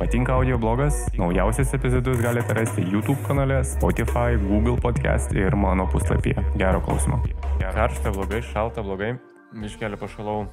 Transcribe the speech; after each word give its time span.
Patinka 0.00 0.32
audio 0.32 0.56
blogas? 0.58 0.94
Naujausias 1.18 1.74
epizodus 1.74 2.20
galite 2.20 2.54
rasti 2.54 2.80
YouTube 2.80 3.18
kanale, 3.26 3.64
Spotify, 3.64 4.32
Google 4.48 4.80
podcast 4.80 5.32
ir 5.32 5.54
mano 5.54 5.84
puslapyje. 5.92 6.40
Gero 6.56 6.80
klausimo. 6.80 7.18
Karšta 7.60 8.08
blogai, 8.10 8.40
šalta 8.40 8.80
blogai. 8.80 9.10
Miškelį 9.52 9.98
pašalau 10.00 10.46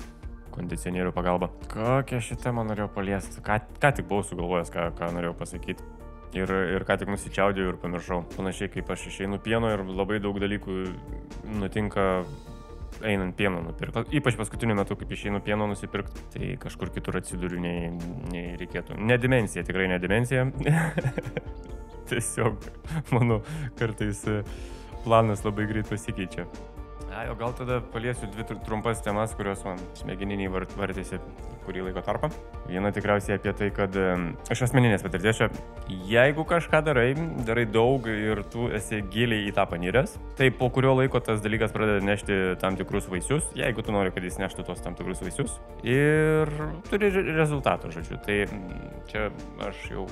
kondicionierių 0.51 1.13
pagalba. 1.15 1.47
Kokią 1.71 2.19
šitą 2.27 2.51
man 2.57 2.67
norėjau 2.67 2.89
paliesti? 2.97 3.39
Ką, 3.39 3.61
ką 3.79 3.93
tik 3.95 4.09
buvau 4.11 4.27
sugalvojęs, 4.27 4.73
ką, 4.73 4.89
ką 4.99 5.13
norėjau 5.15 5.37
pasakyti. 5.39 5.87
Ir, 6.35 6.51
ir 6.75 6.83
ką 6.83 6.99
tik 6.99 7.15
nusičiaudėjau 7.15 7.71
ir 7.71 7.79
pamiršau. 7.79 8.25
Panašiai 8.35 8.73
kaip 8.75 8.91
aš 8.91 9.07
išeinu 9.13 9.39
pieno 9.39 9.71
ir 9.71 9.87
labai 9.87 10.19
daug 10.19 10.43
dalykų 10.43 10.81
nutinka 11.63 12.25
einant 13.05 13.35
pieno 13.37 13.61
nupirkti. 13.65 14.17
Ypač 14.19 14.37
paskutiniu 14.39 14.77
metu, 14.77 14.97
kaip 14.99 15.11
išeinu 15.13 15.41
pieno 15.45 15.67
nusipirkti, 15.69 16.23
tai 16.33 16.53
kažkur 16.61 16.91
kitur 16.95 17.19
atsiduriu 17.19 17.59
nei, 17.61 17.91
nei 18.31 18.55
reikėtų. 18.59 18.97
Ne 18.99 19.19
dimensija, 19.21 19.65
tikrai 19.67 19.89
ne 19.91 19.99
dimensija. 20.03 20.47
Tiesiog 22.09 22.63
mano 23.11 23.41
kartais 23.79 24.23
planas 25.03 25.43
labai 25.45 25.67
greit 25.69 25.89
pasikeičia. 25.91 26.47
Ai, 27.17 27.27
o 27.31 27.35
gal 27.39 27.53
tada 27.57 27.79
paliesiu 27.93 28.29
dvi 28.31 28.45
trumpas 28.65 29.01
temas, 29.01 29.33
kurios 29.35 29.63
man 29.65 29.79
smegeniniai 29.97 30.51
vartėsi 30.51 31.19
kurį 31.67 31.89
laiko 31.89 32.03
tarpą. 32.05 32.31
Viena 32.67 32.91
tikriausiai 32.95 33.37
apie 33.37 33.53
tai, 33.57 33.69
kad 33.75 33.95
iš 34.53 34.65
asmeninės 34.67 35.05
patirties 35.05 35.43
jeigu 36.07 36.45
kažką 36.47 36.81
darai, 36.87 37.11
darai 37.47 37.65
daug 37.69 38.07
ir 38.11 38.41
tu 38.51 38.67
esi 38.73 39.01
giliai 39.11 39.47
į 39.49 39.53
tą 39.57 39.67
paniręs, 39.69 40.17
tai 40.39 40.49
po 40.55 40.71
kurio 40.73 40.95
laiko 40.97 41.21
tas 41.23 41.43
dalykas 41.43 41.75
pradeda 41.75 42.03
nešti 42.05 42.39
tam 42.61 42.79
tikrus 42.79 43.09
vaisius, 43.11 43.47
jeigu 43.57 43.85
tu 43.85 43.95
nori, 43.95 44.13
kad 44.15 44.25
jis 44.25 44.39
neštų 44.41 44.67
tos 44.67 44.83
tam 44.83 44.97
tikrus 44.97 45.23
vaisius. 45.23 45.59
Ir 45.85 46.51
turi 46.89 47.11
rezultatų, 47.37 47.93
žodžiu. 47.97 48.19
Tai 48.27 48.41
čia 49.11 49.29
aš 49.67 49.87
jau 49.91 50.07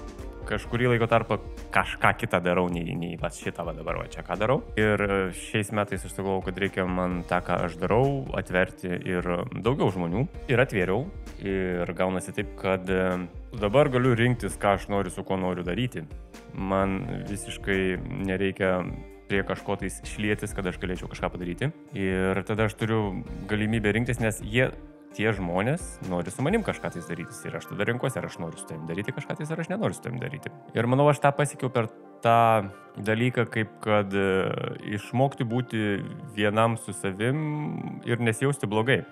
kažkurį 0.46 0.92
laiko 0.94 1.08
tarpą 1.10 1.40
kažką 1.74 2.12
kitą 2.22 2.40
darau, 2.44 2.68
nei, 2.72 2.96
nei 2.98 3.18
pats 3.20 3.42
šitą 3.42 3.66
va 3.68 3.74
dabar, 3.76 4.00
va 4.02 4.10
čia 4.12 4.24
ką 4.26 4.38
darau. 4.40 4.62
Ir 4.80 5.02
e, 5.02 5.18
šiais 5.36 5.72
metais 5.76 6.06
aš 6.06 6.14
sugalvojau, 6.14 6.46
kad 6.48 6.60
reikia 6.62 6.86
man 6.88 7.24
tą, 7.30 7.42
ką 7.46 7.58
aš 7.66 7.78
darau, 7.82 8.06
atverti 8.38 8.92
ir 8.94 9.26
daugiau 9.56 9.90
žmonių. 9.96 10.26
Ir 10.52 10.62
atvėriau. 10.62 11.06
Ir 11.46 11.92
gaunasi 11.94 12.34
taip, 12.34 12.56
kad 12.58 12.90
e, 12.90 13.02
dabar 13.62 13.90
galiu 13.94 14.16
rinktis, 14.18 14.56
ką 14.58 14.76
aš 14.80 14.88
noriu, 14.90 15.12
su 15.14 15.22
kuo 15.28 15.38
noriu 15.38 15.66
daryti. 15.66 16.02
Man 16.58 17.04
visiškai 17.30 18.00
nereikia 18.26 18.80
prie 19.30 19.44
kažko 19.46 19.78
tais 19.82 20.00
šlėtis, 20.10 20.54
kad 20.58 20.66
aš 20.70 20.80
galėčiau 20.82 21.10
kažką 21.12 21.30
padaryti. 21.34 21.70
Ir 21.98 22.42
tada 22.48 22.66
aš 22.70 22.78
turiu 22.80 23.22
galimybę 23.50 23.94
rinktis, 23.94 24.22
nes 24.24 24.42
jie 24.42 24.72
tie 25.16 25.32
žmonės 25.36 25.84
nori 26.12 26.32
su 26.34 26.44
manim 26.46 26.64
kažką 26.66 26.92
tais 26.96 27.08
daryti. 27.10 27.36
Ir 27.48 27.56
aš 27.60 27.70
tada 27.72 27.88
renkuosi, 27.88 28.20
ar 28.20 28.28
aš 28.28 28.40
noriu 28.42 28.60
su 28.60 28.68
tavim 28.70 28.86
daryti 28.90 29.16
kažką 29.16 29.38
tais, 29.40 29.52
ar 29.54 29.62
aš 29.62 29.72
nenoriu 29.72 29.96
su 29.96 30.04
tavim 30.04 30.20
daryti. 30.22 30.52
Ir 30.76 30.90
manau, 30.92 31.08
aš 31.12 31.22
tą 31.24 31.32
pasiekiau 31.36 31.72
per 31.74 31.90
tą 32.24 32.70
dalyką, 32.98 33.46
kaip 33.52 33.72
kad 33.84 34.14
e, 34.16 34.26
išmokti 34.96 35.44
būti 35.48 35.82
vienam 36.36 36.78
su 36.80 36.94
savim 36.96 37.40
ir 38.08 38.24
nesijausti 38.24 38.70
blogai. 38.72 39.04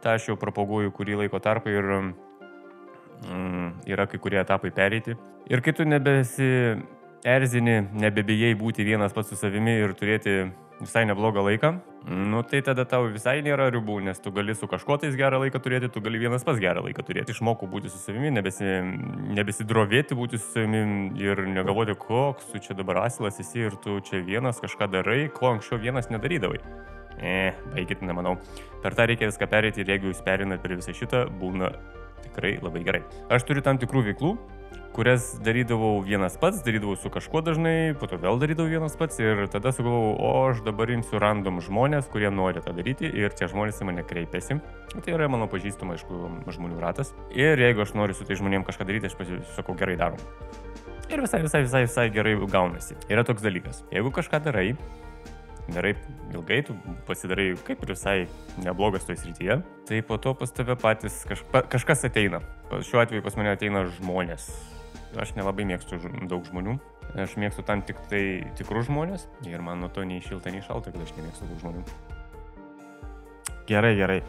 Ta 0.00 0.16
aš 0.16 0.30
jau 0.30 0.36
propaguoju 0.40 0.92
kurį 0.96 1.22
laiko 1.22 1.40
tarpą 1.40 1.72
ir 1.72 1.90
mm, 1.92 3.68
yra 3.88 4.06
kai 4.08 4.20
kurie 4.20 4.40
etapai 4.40 4.72
pereiti. 4.72 5.16
Ir 5.50 5.64
kai 5.64 5.72
tu 5.76 5.84
nebesi 5.88 6.50
erzini, 7.24 7.80
nebebijai 8.00 8.54
būti 8.56 8.84
vienas 8.84 9.12
pats 9.16 9.32
su 9.32 9.36
savimi 9.36 9.76
ir 9.82 9.96
turėti 9.96 10.50
visai 10.82 11.04
neblogą 11.08 11.42
laiką, 11.46 11.70
nu 12.08 12.42
tai 12.42 12.60
tada 12.66 12.84
tau 12.88 13.06
visai 13.12 13.40
nėra 13.44 13.68
ribų, 13.74 13.98
nes 14.06 14.20
tu 14.22 14.32
gali 14.34 14.54
su 14.56 14.68
kažkuo 14.70 14.96
tais 15.02 15.16
gerą 15.18 15.40
laiką 15.44 15.60
turėti, 15.62 15.90
tu 15.92 16.02
gali 16.04 16.20
vienas 16.22 16.44
pas 16.46 16.58
gerą 16.60 16.84
laiką 16.86 17.04
turėti. 17.06 17.34
Išmokau 17.36 17.68
būti 17.70 17.92
su 17.92 18.00
savimi, 18.00 18.32
nebesi, 18.34 18.66
nebesidrovėti 19.36 20.18
būti 20.18 20.40
su 20.40 20.54
savimi 20.54 21.12
ir 21.20 21.44
negalvoti, 21.48 21.96
koks 22.00 22.52
tu 22.52 22.62
čia 22.66 22.78
dabar 22.78 23.04
asilas 23.04 23.40
esi 23.42 23.66
ir 23.68 23.76
tu 23.84 23.98
čia 24.06 24.22
vienas 24.24 24.62
kažką 24.62 24.90
darai, 24.92 25.22
ko 25.34 25.54
anksčiau 25.54 25.80
vienas 25.82 26.10
nedarydavai. 26.12 26.62
E, 27.20 27.52
baigit, 27.74 28.00
nemanau. 28.06 28.38
Per 28.80 28.96
tą 28.96 29.04
reikia 29.10 29.28
viską 29.28 29.48
perėti 29.50 29.82
ir 29.82 29.92
jeigu 29.92 30.08
jūs 30.08 30.22
perinat 30.24 30.62
per 30.62 30.78
visą 30.78 30.94
šitą, 30.96 31.26
būna 31.40 31.68
tikrai 32.24 32.56
labai 32.62 32.84
gerai. 32.86 33.02
Aš 33.32 33.44
turiu 33.48 33.64
tam 33.64 33.80
tikrų 33.80 34.06
veiklų, 34.08 34.34
kurias 34.94 35.32
darydavau 35.44 36.00
vienas 36.04 36.36
pats, 36.40 36.62
darydavau 36.66 36.96
su 36.98 37.10
kažkuo 37.12 37.42
dažnai, 37.46 37.94
po 37.98 38.08
to 38.10 38.18
vėl 38.20 38.40
darydavau 38.42 38.70
vienas 38.70 38.96
pats 38.98 39.20
ir 39.22 39.46
tada 39.52 39.72
sugalvojau, 39.74 40.16
o 40.18 40.32
aš 40.50 40.62
dabar 40.66 40.90
imsiu 40.92 41.20
random 41.22 41.62
žmonės, 41.64 42.10
kurie 42.12 42.30
nori 42.34 42.62
tą 42.64 42.74
daryti 42.76 43.08
ir 43.08 43.34
tie 43.36 43.48
žmonės 43.50 43.80
į 43.80 43.90
mane 43.90 44.04
kreipiasi. 44.06 44.58
Tai 44.96 45.14
yra 45.14 45.30
mano 45.30 45.46
pažįstama, 45.50 45.96
aišku, 45.96 46.24
žmonių 46.50 46.82
ratas. 46.82 47.14
Ir 47.34 47.60
jeigu 47.62 47.86
aš 47.86 47.94
noriu 47.98 48.18
su 48.18 48.26
tai 48.26 48.38
žmonėm 48.40 48.66
kažką 48.66 48.88
daryti, 48.88 49.10
aš 49.10 49.18
pasisakau 49.20 49.78
gerai 49.78 49.96
darom. 50.00 50.20
Ir 51.10 51.22
visai, 51.24 51.40
visai, 51.42 51.64
visai, 51.66 51.86
visai 51.86 52.10
gerai 52.14 52.36
gaunasi. 52.50 52.98
Yra 53.10 53.24
toks 53.26 53.42
dalykas. 53.42 53.82
Jeigu 53.90 54.12
kažką 54.14 54.38
darai, 54.44 54.74
darai 55.74 55.94
ilgai, 56.34 56.60
tu 56.66 56.76
pasidarai 57.08 57.52
kaip 57.66 57.84
ir 57.84 57.94
visai 57.94 58.18
neblogas 58.64 59.06
toje 59.08 59.22
srityje, 59.22 59.60
tai 59.88 60.02
po 60.06 60.18
to 60.22 60.34
pas 60.38 60.52
tave 60.54 60.76
patys 60.80 61.22
kažka, 61.28 61.64
kažkas 61.72 62.06
ateina. 62.10 62.42
Šiuo 62.70 63.02
atveju 63.02 63.24
pas 63.26 63.38
mane 63.40 63.54
ateina 63.56 63.86
žmonės, 63.98 64.50
Aš 65.18 65.32
nelabai 65.34 65.64
mėgstu 65.66 65.98
daug 66.30 66.44
žmonių. 66.46 66.76
Aš 67.18 67.34
mėgstu 67.42 67.64
tam 67.66 67.82
tik 67.82 67.98
tai 68.10 68.46
tikrus 68.58 68.86
žmonės 68.86 69.26
ir 69.48 69.62
man 69.66 69.82
nuo 69.82 69.88
to 69.90 70.04
nei 70.06 70.22
šilta, 70.22 70.52
nei 70.54 70.62
šalta, 70.62 70.92
kad 70.94 71.02
aš 71.02 71.16
nemėgstu 71.16 71.48
daug 71.50 71.62
žmonių. 71.64 71.82
Gerai, 73.66 73.96
gerai. 73.98 74.20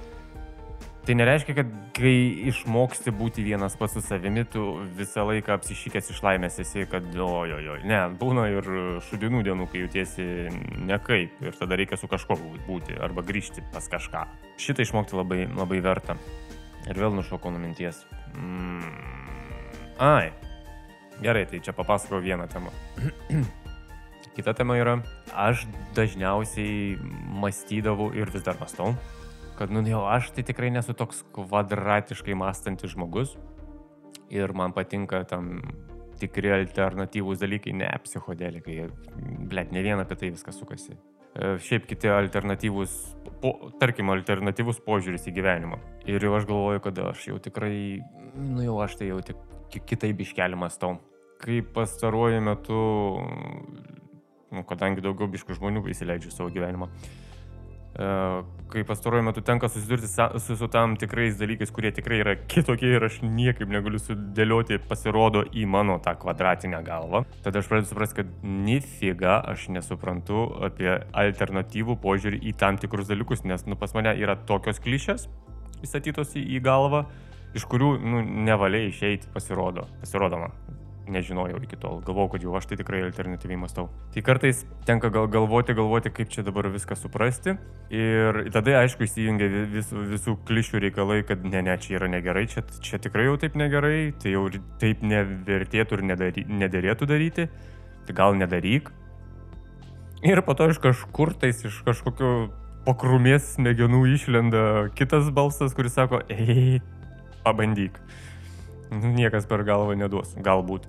Tai 1.01 1.15
nereiškia, 1.17 1.55
kad 1.57 1.69
kai 1.97 2.13
išmoksti 2.51 3.09
būti 3.17 3.41
vienas 3.45 3.73
pats 3.79 3.95
su 3.97 4.03
savimi, 4.05 4.43
tu 4.45 4.65
visą 4.97 5.23
laiką 5.25 5.55
apsišykęs 5.55 6.11
iš 6.13 6.19
laimės 6.21 6.59
esi, 6.61 6.85
kad 6.89 7.07
ojojoj. 7.25 7.81
Ne, 7.89 8.03
būna 8.21 8.45
ir 8.53 8.69
šudinų 9.07 9.41
dienų, 9.47 9.65
kai 9.71 9.81
jautiesi 9.81 10.27
nekaip 10.85 11.41
ir 11.41 11.57
tada 11.57 11.79
reikia 11.81 11.97
su 11.97 12.11
kažkuo 12.11 12.37
būti 12.67 12.99
arba 13.01 13.25
grįžti 13.25 13.65
pas 13.73 13.89
kažką. 13.89 14.27
Šitą 14.61 14.85
išmokti 14.85 15.17
labai, 15.17 15.41
labai 15.49 15.81
verta. 15.81 16.19
Ir 16.85 17.01
vėl 17.01 17.17
nušokau 17.17 17.49
nuo 17.53 17.61
minties. 17.61 18.05
Mm. 18.37 18.93
Ai, 20.01 20.29
Gerai, 21.21 21.45
tai 21.45 21.59
čia 21.61 21.73
papasakau 21.73 22.17
vieną 22.21 22.47
temą. 22.49 22.71
Kita 24.35 24.55
tema 24.57 24.77
yra, 24.79 24.95
aš 25.37 25.67
dažniausiai 25.93 26.95
mąstydavau 27.41 28.09
ir 28.17 28.31
vis 28.33 28.45
dar 28.45 28.57
mąstau, 28.57 28.95
kad, 29.61 29.71
nu, 29.73 29.83
jau 29.87 30.01
aš 30.09 30.31
tai 30.35 30.45
tikrai 30.47 30.71
nesu 30.73 30.95
toks 30.97 31.21
kvadratiškai 31.35 32.35
mąstantis 32.37 32.95
žmogus 32.95 33.37
ir 34.33 34.53
man 34.57 34.73
patinka 34.73 35.21
tam 35.29 35.59
tikri 36.21 36.51
alternatyvūs 36.55 37.41
dalykai, 37.41 37.73
ne 37.77 37.87
psichodelikai, 38.03 38.89
blėt, 39.49 39.71
ne 39.73 39.85
vien 39.85 40.01
apie 40.01 40.17
tai 40.17 40.29
viskas 40.33 40.59
sukasi. 40.61 40.97
E, 41.31 41.55
šiaip 41.63 41.87
kiti 41.89 42.11
alternatyvūs, 42.11 42.97
po, 43.41 43.53
tarkim, 43.81 44.11
alternatyvus 44.13 44.83
požiūris 44.85 45.29
į 45.31 45.35
gyvenimą. 45.39 45.79
Ir 46.09 46.21
jau 46.25 46.35
aš 46.37 46.49
galvoju, 46.49 46.83
kad 46.85 46.99
aš 47.07 47.29
jau 47.31 47.39
tikrai, 47.41 47.73
nu 48.37 48.67
jau 48.67 48.77
aš 48.83 48.99
tai 48.99 49.09
jau 49.09 49.21
tik 49.25 49.47
kitaip 49.87 50.19
iškelį 50.25 50.59
mąstau 50.59 50.99
kai 51.41 51.61
pastaruoju 51.61 52.41
metu, 52.45 52.79
nu, 54.51 54.63
kadangi 54.67 55.03
daugiau 55.03 55.29
biškų 55.31 55.57
žmonių 55.57 55.83
įsileidžiu 55.93 56.33
savo 56.33 56.51
gyvenimą, 56.53 56.87
e, 56.91 58.09
kai 58.71 58.83
pastaruoju 58.87 59.25
metu 59.27 59.43
tenka 59.45 59.69
susidurti 59.69 60.07
su, 60.07 60.55
su 60.55 60.67
tam 60.71 60.95
tikrais 60.99 61.37
dalykais, 61.39 61.71
kurie 61.75 61.91
tikrai 61.95 62.21
yra 62.23 62.35
kitokie 62.51 62.93
ir 62.95 63.05
aš 63.07 63.19
niekaip 63.25 63.69
negaliu 63.71 63.99
sudėlioti, 64.01 64.79
pasirodo 64.89 65.43
į 65.51 65.67
mano 65.69 65.99
tą 66.03 66.15
kvadratinę 66.21 66.81
galvą. 66.87 67.23
Tada 67.45 67.61
aš 67.61 67.69
pradedu 67.71 67.91
suprasti, 67.91 68.21
kad 68.21 68.33
nifiga 68.43 69.39
aš 69.53 69.69
nesuprantu 69.75 70.47
apie 70.67 70.91
alternatyvų 71.23 71.97
požiūrį 72.03 72.41
į 72.51 72.55
tam 72.61 72.79
tikrus 72.81 73.11
dalykus, 73.11 73.45
nes 73.47 73.67
nu, 73.67 73.79
pas 73.79 73.95
mane 73.97 74.15
yra 74.19 74.37
tokios 74.49 74.81
klišės 74.83 75.27
įstatytos 75.81 76.35
į, 76.37 76.45
į 76.57 76.61
galvą, 76.65 77.05
iš 77.57 77.65
kurių 77.69 77.95
nu, 77.99 78.21
nevaliai 78.47 78.91
išeiti 78.91 79.31
pasirodo, 79.33 79.87
pasirodo 80.03 80.45
man 80.45 80.80
nežinojau 81.13 81.59
iki 81.63 81.77
tol. 81.79 81.99
Galvojau, 82.05 82.33
kad 82.35 82.45
jau 82.45 82.55
aš 82.57 82.69
tai 82.69 82.77
tikrai 82.79 83.01
alternatyviai 83.05 83.59
mąstau. 83.61 83.89
Tai 84.13 84.23
kartais 84.25 84.63
tenka 84.87 85.11
gal 85.13 85.27
galvoti, 85.31 85.75
galvoti, 85.77 86.11
kaip 86.15 86.31
čia 86.33 86.45
dabar 86.47 86.69
viską 86.71 86.97
suprasti. 86.99 87.57
Ir 87.93 88.41
tada, 88.53 88.79
aišku, 88.81 89.05
įsijungia 89.07 89.49
vis, 89.71 89.91
visų 89.91 90.37
klišių 90.47 90.81
reikalai, 90.87 91.19
kad 91.27 91.43
ne, 91.45 91.61
ne, 91.67 91.75
čia 91.81 91.97
yra 91.99 92.09
negerai, 92.11 92.47
čia, 92.51 92.63
čia 92.83 93.01
tikrai 93.01 93.27
jau 93.27 93.35
taip 93.41 93.59
negerai, 93.59 94.13
tai 94.21 94.35
jau 94.35 94.47
taip 94.81 95.03
nevertėtų 95.05 95.99
ir 95.99 96.07
nedary, 96.13 96.47
nederėtų 96.47 97.09
daryti. 97.11 97.47
Tai 98.07 98.17
gal 98.17 98.39
nedaryk. 98.39 98.89
Ir 100.25 100.41
po 100.45 100.53
to 100.57 100.69
iš 100.69 100.81
kažkur 100.81 101.33
tais, 101.41 101.63
iš 101.65 101.81
kažkokio 101.85 102.51
pakrumės 102.85 103.55
smegenų 103.55 104.03
išlenda 104.15 104.63
kitas 104.97 105.29
balsas, 105.33 105.73
kuris 105.77 105.95
sako, 105.97 106.21
ei, 106.29 106.81
pabandyk. 107.45 107.97
Niekas 108.91 109.47
per 109.47 109.63
galvą 109.67 109.95
neduos, 109.95 110.33
galbūt. 110.43 110.87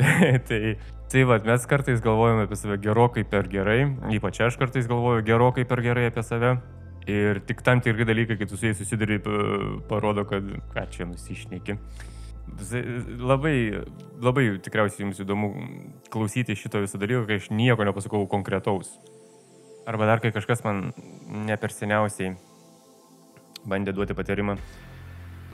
tai, 0.48 0.76
tai 1.12 1.22
va, 1.28 1.38
mes 1.44 1.64
kartais 1.68 2.02
galvojame 2.04 2.44
apie 2.44 2.58
save 2.58 2.76
gerokai 2.84 3.24
per 3.28 3.48
gerai, 3.52 3.82
ypač 4.12 4.42
aš 4.44 4.58
kartais 4.60 4.88
galvoju 4.90 5.24
gerokai 5.26 5.64
per 5.68 5.82
gerai 5.84 6.10
apie 6.10 6.24
save. 6.26 6.58
Ir 7.08 7.40
tik 7.48 7.62
tam 7.64 7.80
tikri 7.80 8.04
dalykai, 8.04 8.36
kai 8.36 8.46
tu 8.46 8.58
su 8.60 8.68
jais 8.68 8.76
susiduri, 8.78 9.16
parodo, 9.88 10.26
kad 10.28 10.44
ką 10.74 10.84
čia 10.92 11.06
nusišneki. 11.08 11.78
Labai, 13.20 13.54
labai 14.20 14.44
tikriausiai 14.62 15.06
jums 15.06 15.22
įdomu 15.22 15.48
klausyti 16.12 16.56
šito 16.58 16.82
viso 16.82 17.00
dalyko, 17.00 17.24
kai 17.28 17.40
aš 17.40 17.48
nieko 17.54 17.86
nepasakau 17.88 18.26
konkretaus. 18.30 18.92
Arba 19.88 20.10
dar 20.10 20.20
kai 20.20 20.32
kažkas 20.34 20.60
man 20.66 20.90
ne 21.48 21.56
per 21.56 21.72
seniausiai 21.72 22.34
bandė 23.64 23.96
duoti 23.96 24.16
patarimą. 24.16 24.58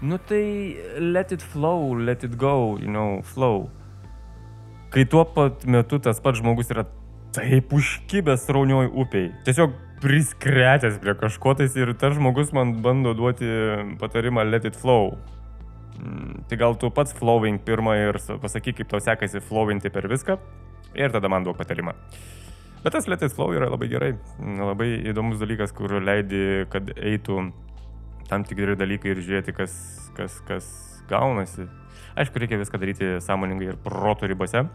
Nu 0.00 0.18
tai 0.18 0.76
let 0.98 1.32
it 1.32 1.42
flow, 1.42 1.94
let 1.96 2.22
it 2.22 2.36
go, 2.36 2.76
you 2.80 2.90
know, 2.92 3.22
flow. 3.22 3.70
Kai 4.92 5.04
tuo 5.04 5.24
pat 5.24 5.64
metu 5.64 5.98
tas 5.98 6.20
pats 6.20 6.40
žmogus 6.42 6.70
yra 6.72 6.84
taip 7.36 7.72
užkibęs 7.72 8.44
raunioj 8.52 8.90
upiai. 8.92 9.30
Tiesiog 9.44 9.72
priskretęs 10.00 11.00
prie 11.00 11.16
kažko 11.16 11.56
tais 11.56 11.74
ir 11.80 11.94
tas 11.96 12.14
žmogus 12.16 12.52
man 12.52 12.76
bando 12.84 13.14
duoti 13.16 13.48
patarimą 14.00 14.44
let 14.50 14.68
it 14.68 14.76
flow. 14.76 15.16
Mm, 15.96 16.44
tai 16.48 16.58
gal 16.60 16.76
tu 16.76 16.90
pats 16.92 17.16
flowing 17.16 17.58
pirmą 17.64 17.96
ir 17.96 18.20
pasakyk, 18.42 18.82
kaip 18.82 18.92
tau 18.92 19.00
sekasi 19.00 19.40
flowinti 19.40 19.90
per 19.92 20.08
viską 20.12 20.36
ir 20.94 21.12
tada 21.12 21.28
man 21.32 21.44
duok 21.44 21.56
patarimą. 21.56 21.96
Bet 22.84 22.92
tas 22.92 23.08
let 23.08 23.22
it 23.24 23.32
flow 23.32 23.54
yra 23.56 23.70
labai 23.72 23.88
gerai, 23.88 24.12
labai 24.60 24.90
įdomus 25.08 25.40
dalykas, 25.40 25.72
kur 25.74 25.96
leidi, 26.04 26.66
kad 26.70 26.92
eitų 26.94 27.48
tam 28.30 28.44
tikri 28.46 28.76
dalykai 28.78 29.14
ir 29.14 29.22
žiūrėti, 29.22 29.54
kas, 29.56 29.74
kas, 30.16 30.40
kas 30.48 30.68
gaunasi. 31.10 31.68
Aišku, 32.16 32.40
reikia 32.40 32.58
viską 32.60 32.80
daryti 32.80 33.08
sąmoningai 33.24 33.70
ir 33.72 33.80
proto 33.82 34.28
ribose. 34.28 34.66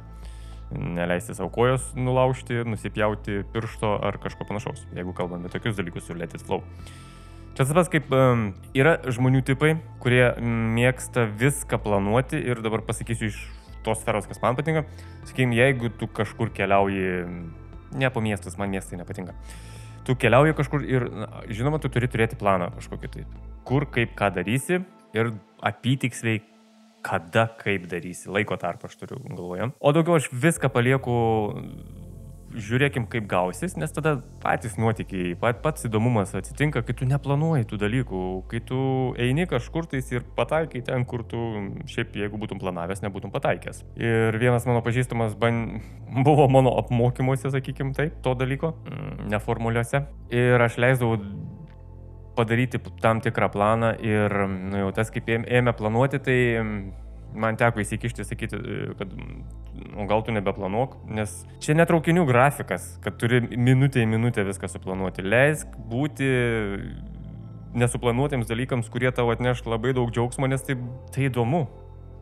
Neleisti 0.71 1.35
savo 1.35 1.49
kojos 1.51 1.89
nulaužti, 1.99 2.61
nusipjauti 2.63 3.41
piršto 3.51 3.97
ar 4.07 4.15
kažko 4.23 4.47
panašaus, 4.47 4.85
jeigu 4.95 5.11
kalbame 5.17 5.51
tokius 5.51 5.75
dalykus 5.75 6.07
su 6.07 6.15
Let 6.15 6.35
It 6.37 6.45
Flow. 6.47 6.63
Čia 7.51 7.65
tas 7.65 7.73
pats 7.75 7.91
kaip 7.91 8.13
um, 8.15 8.45
yra 8.77 8.93
žmonių 9.11 9.41
tipai, 9.49 9.73
kurie 9.99 10.29
mėgsta 10.39 11.25
viską 11.27 11.81
planuoti 11.83 12.39
ir 12.39 12.63
dabar 12.63 12.85
pasakysiu 12.87 13.27
iš 13.27 13.41
tos 13.83 13.99
sferos, 13.99 14.29
kas 14.29 14.39
man 14.39 14.55
patinka. 14.55 14.85
Sakykime, 15.25 15.57
jeigu 15.59 15.91
tu 15.91 16.07
kažkur 16.07 16.53
keliauji, 16.55 17.25
ne 17.99 18.13
po 18.13 18.23
miestus, 18.23 18.55
man 18.61 18.71
miestai 18.71 19.01
nepatinka. 19.01 19.35
Uh, 19.35 19.71
tu 20.05 20.15
keliauji 20.19 20.55
kažkur 20.57 20.85
ir, 20.87 21.07
na, 21.13 21.27
žinoma, 21.49 21.79
tu 21.81 21.91
turi 21.93 22.09
turėti 22.11 22.39
planą 22.39 22.71
kažkokį 22.77 23.11
tai. 23.13 23.25
Kur, 23.67 23.85
kaip, 23.93 24.15
ką 24.17 24.31
darysi 24.35 24.81
ir 25.17 25.33
apytiksliai, 25.61 26.41
kada, 27.05 27.47
kaip 27.61 27.87
darysi. 27.91 28.29
Laiko 28.33 28.57
tarpą 28.61 28.89
aš 28.89 28.97
turiu 28.99 29.19
galvoje. 29.25 29.71
O 29.79 29.93
daugiau 29.95 30.19
aš 30.19 30.29
viską 30.33 30.69
palieku 30.73 31.13
žiūrėkim, 32.55 33.05
kaip 33.11 33.27
gausis, 33.29 33.75
nes 33.79 33.93
tada 33.93 34.17
patys 34.43 34.77
nuotykiai, 34.81 35.35
pat, 35.39 35.61
pats 35.63 35.87
įdomumas 35.87 36.33
atsitinka, 36.37 36.83
kai 36.85 36.95
tu 36.97 37.07
neplanuoji 37.09 37.67
tų 37.69 37.79
dalykų, 37.81 38.23
kai 38.51 38.61
tu 38.67 38.81
eini 39.21 39.47
kažkur 39.49 39.87
tais 39.91 40.11
ir 40.13 40.25
pataikai 40.37 40.83
ten, 40.87 41.05
kur 41.09 41.23
tu 41.27 41.39
šiaip, 41.91 42.15
jeigu 42.19 42.39
būtum 42.41 42.61
planavęs, 42.61 43.03
nebūtum 43.05 43.33
pataikęs. 43.33 43.83
Ir 44.01 44.37
vienas 44.41 44.67
mano 44.69 44.83
pažįstamas 44.85 45.37
ban... 45.39 45.81
buvo 46.27 46.47
mano 46.51 46.75
apmokymuose, 46.81 47.51
sakykim 47.53 47.93
taip, 47.97 48.19
to 48.25 48.35
dalyko, 48.37 48.75
mm, 48.85 49.29
neformuliuose. 49.31 50.05
Ir 50.35 50.61
aš 50.61 50.77
leisdavau 50.81 51.19
padaryti 52.35 52.79
tam 53.01 53.21
tikrą 53.21 53.51
planą 53.51 53.93
ir 53.99 54.33
nu, 54.47 54.77
jau 54.85 54.91
tas 54.95 55.11
kaip 55.13 55.29
ėmė 55.31 55.73
planuoti, 55.77 56.19
tai 56.23 56.37
man 57.33 57.57
teko 57.59 57.81
įsikišti, 57.83 58.25
sakyti, 58.27 58.59
kad 58.99 59.13
o 59.97 60.05
gal 60.09 60.23
tu 60.25 60.33
nebeplanuok, 60.35 60.97
nes 61.11 61.33
čia 61.63 61.75
netraukinių 61.79 62.25
grafikas, 62.29 62.95
kad 63.03 63.17
turi 63.21 63.41
minutę 63.55 64.03
į 64.03 64.09
minutę 64.11 64.45
viską 64.47 64.69
suplanuoti. 64.71 65.25
Leisk 65.25 65.77
būti 65.91 66.27
nesuplanuotiems 67.77 68.49
dalykams, 68.49 68.89
kurie 68.91 69.11
tau 69.15 69.31
atneš 69.31 69.63
labai 69.65 69.95
daug 69.97 70.11
džiaugsmo, 70.11 70.49
nes 70.51 70.63
tai, 70.67 70.75
tai 71.15 71.29
įdomu, 71.29 71.65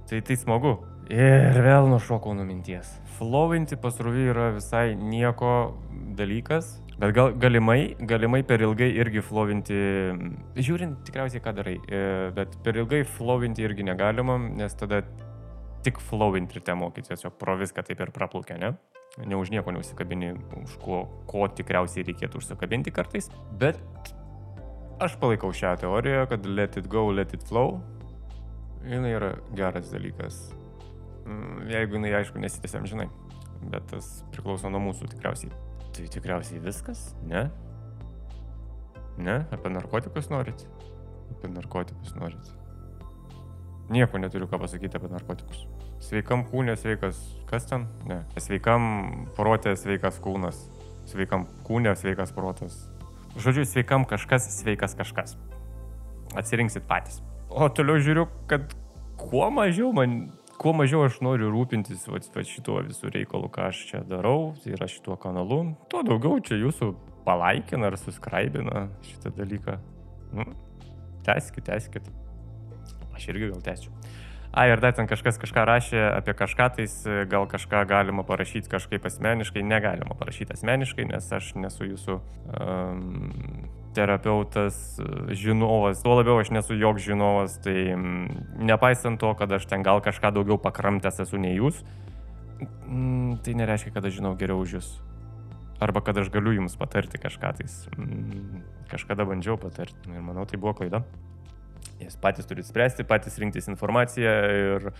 tai 0.09 0.21
tai 0.25 0.37
smagu. 0.39 0.77
Ir 1.09 1.57
vėl 1.65 1.89
nušokau 1.89 2.35
nuo 2.37 2.45
minties. 2.45 2.91
Flowinti 3.17 3.79
pasroviui 3.81 4.29
yra 4.29 4.51
visai 4.53 4.93
nieko 4.93 5.73
dalykas, 6.19 6.75
bet 6.99 7.15
gal, 7.15 7.33
galimai, 7.39 7.95
galimai 8.09 8.41
per 8.47 8.63
ilgai 8.65 8.89
irgi 9.01 9.23
flowinti, 9.25 9.79
žiūrint 10.59 11.01
tikriausiai 11.07 11.43
ką 11.43 11.55
darai, 11.57 11.77
e, 11.87 12.03
bet 12.35 12.59
per 12.65 12.79
ilgai 12.81 13.01
flowinti 13.07 13.65
irgi 13.65 13.87
negalima, 13.87 14.37
nes 14.59 14.77
tada 14.79 15.01
tik 15.85 16.01
flowinti 16.09 16.59
ryte 16.59 16.75
mokyti, 16.75 17.13
tiesiog 17.13 17.37
pro 17.39 17.55
viską 17.59 17.85
taip 17.87 18.03
ir 18.03 18.13
praplaukia, 18.15 18.59
ne? 18.59 18.73
Ne 19.25 19.39
už 19.39 19.49
nieko 19.51 19.73
neusikabini, 19.73 20.35
už 20.61 20.77
ko, 20.83 21.01
ko 21.27 21.47
tikriausiai 21.49 22.05
reikėtų 22.11 22.43
užsikabinti 22.43 22.93
kartais, 22.93 23.31
bet 23.59 23.79
aš 25.01 25.15
palaikau 25.19 25.55
šią 25.55 25.77
teoriją, 25.81 26.27
kad 26.29 26.45
let 26.45 26.77
it 26.77 26.91
go, 26.91 27.07
let 27.15 27.33
it 27.33 27.47
flow, 27.47 27.79
jinai 28.85 29.15
yra 29.15 29.33
geras 29.55 29.89
dalykas 29.95 30.49
Mm, 31.29 31.69
jeigu 31.69 31.97
jinai, 31.99 32.13
aišku, 32.19 32.41
nesitęsiam, 32.41 32.85
žinai. 32.89 33.09
Bet 33.69 33.85
tas 33.91 34.07
priklauso 34.33 34.71
nuo 34.71 34.81
mūsų 34.87 35.09
tikriausiai. 35.11 35.51
Tai 35.95 36.07
tikriausiai 36.13 36.61
viskas? 36.63 37.09
Ne? 37.27 37.47
Ne? 39.19 39.41
Apie 39.51 39.71
narkotikus 39.73 40.29
norit? 40.31 40.65
Apie 41.33 41.51
narkotikus 41.51 42.15
norit. 42.15 42.53
Nieko 43.89 44.21
neturiu 44.21 44.47
ką 44.47 44.59
pasakyti 44.61 44.99
apie 44.99 45.09
narkotikus. 45.11 45.65
Sveikam 45.99 46.45
kūnė 46.47 46.77
sveikas, 46.79 47.17
kas 47.49 47.65
ten? 47.67 47.87
Ne. 48.07 48.21
Sveikam 48.39 49.25
protė 49.35 49.73
sveikas 49.75 50.21
kūnas. 50.23 50.61
Sveikam 51.09 51.47
kūnė 51.67 51.95
sveikas 51.99 52.31
protas. 52.35 52.77
Žodžiu, 53.39 53.65
sveikam 53.67 54.05
kažkas, 54.07 54.47
sveikas 54.61 54.95
kažkas. 54.97 55.35
Atsirinksit 56.37 56.85
patys. 56.87 57.19
O 57.49 57.67
toliau 57.73 57.97
žiūriu, 57.97 58.27
kad 58.49 58.71
kuo 59.19 59.49
mažiau 59.51 59.89
man 59.95 60.29
kuo 60.59 60.73
mažiau 60.75 61.05
aš 61.07 61.19
noriu 61.23 61.49
rūpintis 61.53 62.05
va, 62.11 62.19
va, 62.35 62.43
šituo 62.45 62.79
visų 62.83 63.13
reikalu, 63.15 63.49
ką 63.53 63.69
aš 63.71 63.83
čia 63.91 64.03
darau, 64.07 64.53
tai 64.63 64.75
yra 64.75 64.89
šituo 64.91 65.15
kanalu, 65.21 65.61
tuo 65.91 66.03
daugiau 66.07 66.41
čia 66.43 66.59
jūsų 66.59 66.91
palaikina 67.27 67.89
ar 67.89 67.97
suskraibina 67.99 68.87
šitą 69.07 69.31
dalyką. 69.37 69.77
Nu, 70.35 70.45
teskit, 71.25 71.67
teskit. 71.69 72.09
Aš 73.15 73.29
irgi 73.31 73.51
gal 73.53 73.63
tęsiu. 73.63 73.93
A, 74.49 74.65
ir 74.65 74.81
dar 74.81 74.95
ten 74.97 75.05
kažkas 75.05 75.37
kažką 75.37 75.63
rašė 75.69 75.99
apie 76.09 76.33
kažką, 76.33 76.69
tais 76.79 76.93
gal 77.29 77.45
kažką 77.49 77.83
galima 77.89 78.23
parašyti 78.25 78.71
kažkaip 78.71 79.05
asmeniškai, 79.05 79.61
negalima 79.61 80.17
parašyti 80.17 80.55
asmeniškai, 80.57 81.05
nes 81.11 81.27
aš 81.37 81.51
nesu 81.61 81.85
jūsų 81.91 82.15
um, 82.17 83.69
terapeutas, 83.95 84.99
žinovas, 85.33 86.03
tuo 86.03 86.17
labiau 86.19 86.39
aš 86.41 86.51
nesu 86.53 86.77
joks 86.77 87.05
žinovas, 87.05 87.57
tai 87.63 87.95
mm, 87.95 88.65
nepaisant 88.69 89.19
to, 89.21 89.31
kad 89.39 89.51
aš 89.51 89.67
ten 89.69 89.85
gal 89.85 90.01
kažką 90.05 90.33
daugiau 90.35 90.59
pakramtęs 90.61 91.21
esu 91.25 91.39
nei 91.41 91.57
jūs, 91.57 91.81
mm, 92.61 93.39
tai 93.45 93.55
nereiškia, 93.59 93.93
kad 93.95 94.05
aš 94.05 94.19
žinau 94.19 94.35
geriau 94.39 94.61
už 94.63 94.77
jūs. 94.79 94.91
Arba 95.79 96.03
kad 96.03 96.17
aš 96.19 96.29
galiu 96.33 96.57
jums 96.57 96.75
patarti 96.75 97.21
kažką 97.21 97.53
tais. 97.61 97.81
Mm, 97.95 98.61
kažkada 98.91 99.25
bandžiau 99.29 99.55
patarti 99.61 100.11
ir 100.11 100.23
manau, 100.25 100.45
tai 100.49 100.59
buvo 100.59 100.75
klaida. 100.81 101.03
Jūs 101.99 102.19
patys 102.19 102.47
turite 102.47 102.67
spręsti, 102.67 103.07
patys 103.07 103.39
rinktis 103.39 103.67
informaciją 103.71 104.35
ir, 104.59 104.91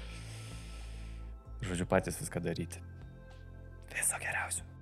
žodžiu, 1.63 1.87
patys 1.89 2.19
viską 2.21 2.43
daryti. 2.43 2.83
Viso 3.91 4.19
geriausio. 4.21 4.78